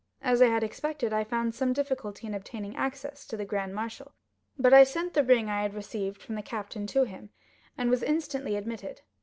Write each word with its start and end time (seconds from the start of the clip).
As 0.23 0.41
I 0.41 0.47
had 0.47 0.63
expected, 0.63 1.13
I 1.13 1.23
found 1.23 1.53
some 1.53 1.73
difficulty 1.73 2.25
in 2.25 2.33
obtaining 2.33 2.75
access 2.75 3.23
to 3.27 3.37
the 3.37 3.45
grand 3.45 3.75
marshal; 3.75 4.13
but 4.57 4.73
I 4.73 4.83
sent 4.83 5.13
the 5.13 5.23
ring 5.23 5.47
I 5.47 5.61
had 5.61 5.75
received 5.75 6.23
from 6.23 6.33
the 6.33 6.41
captain 6.41 6.87
to 6.87 7.03
him, 7.03 7.29
and 7.77 7.91
was 7.91 8.01
instantly 8.01 8.55
admitted. 8.55 9.01